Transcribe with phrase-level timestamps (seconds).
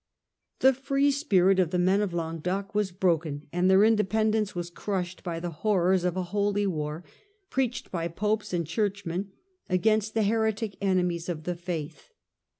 [0.61, 5.21] The free spirit of the men of Languedoc was broken and their independence was crushed
[5.23, 7.03] by the horrors of a "holy war,"
[7.51, 9.31] preached by Popes and Churchmen
[9.69, 12.09] against the heretic enemies of the faith.